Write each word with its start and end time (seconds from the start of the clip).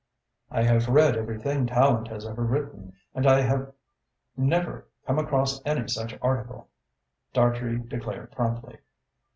"I 0.49 0.63
have 0.63 0.87
read 0.87 1.15
everything 1.15 1.67
Tallente 1.67 2.07
has 2.09 2.25
ever 2.25 2.43
written, 2.43 2.93
and 3.13 3.27
I 3.27 3.41
have 3.41 3.71
never 4.35 4.87
come 5.05 5.19
across 5.19 5.61
any 5.63 5.87
such 5.89 6.17
article," 6.23 6.69
Dartrey 7.33 7.77
declared 7.77 8.31
promptly. 8.31 8.79